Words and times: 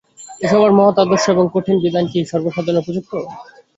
এ 0.41 0.51
সভার 0.51 0.71
মহৎ 0.77 0.95
আদর্শ 0.99 1.25
এবং 1.29 1.45
কঠিন 1.53 1.75
বিধান 1.83 2.05
কি 2.11 2.19
সর্বসাধারণের 2.31 2.83
উপযুক্ত! 2.83 3.13